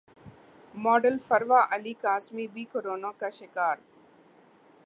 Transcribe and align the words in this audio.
model 0.73 1.17
Farwa 1.27 1.61
Ali 1.75 1.93
Kazmi 2.03 2.47
بھی 2.53 2.63
corona 2.71 3.11
کا 3.19 3.29
شکار 3.39 3.75